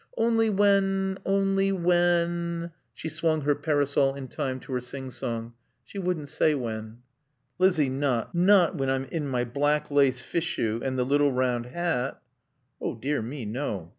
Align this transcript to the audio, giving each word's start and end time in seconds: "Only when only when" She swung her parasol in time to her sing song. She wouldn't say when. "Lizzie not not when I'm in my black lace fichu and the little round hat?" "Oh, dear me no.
"Only 0.17 0.49
when 0.49 1.19
only 1.27 1.71
when" 1.71 2.71
She 2.95 3.07
swung 3.07 3.41
her 3.41 3.53
parasol 3.53 4.15
in 4.15 4.29
time 4.29 4.59
to 4.61 4.73
her 4.73 4.79
sing 4.79 5.11
song. 5.11 5.53
She 5.85 5.99
wouldn't 5.99 6.29
say 6.29 6.55
when. 6.55 7.03
"Lizzie 7.59 7.87
not 7.91 8.33
not 8.33 8.73
when 8.75 8.89
I'm 8.89 9.05
in 9.11 9.27
my 9.27 9.43
black 9.43 9.91
lace 9.91 10.23
fichu 10.23 10.81
and 10.81 10.97
the 10.97 11.05
little 11.05 11.31
round 11.31 11.67
hat?" 11.67 12.19
"Oh, 12.81 12.95
dear 12.95 13.21
me 13.21 13.45
no. 13.45 13.89